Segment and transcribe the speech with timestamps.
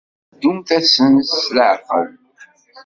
[0.35, 2.09] Ddumt-asen s leɛqel.